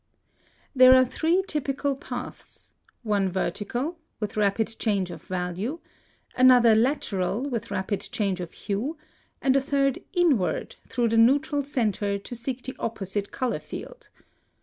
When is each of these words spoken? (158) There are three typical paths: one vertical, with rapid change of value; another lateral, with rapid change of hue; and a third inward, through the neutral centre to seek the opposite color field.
(158) 0.73 0.79
There 0.79 0.95
are 0.99 1.05
three 1.05 1.43
typical 1.47 1.95
paths: 1.95 2.73
one 3.03 3.29
vertical, 3.29 3.99
with 4.19 4.35
rapid 4.35 4.75
change 4.79 5.11
of 5.11 5.21
value; 5.21 5.77
another 6.35 6.73
lateral, 6.73 7.43
with 7.47 7.69
rapid 7.69 8.09
change 8.11 8.39
of 8.39 8.51
hue; 8.51 8.97
and 9.43 9.55
a 9.55 9.61
third 9.61 9.99
inward, 10.13 10.75
through 10.87 11.09
the 11.09 11.17
neutral 11.17 11.63
centre 11.63 12.17
to 12.17 12.35
seek 12.35 12.63
the 12.63 12.75
opposite 12.79 13.29
color 13.31 13.59
field. 13.59 14.09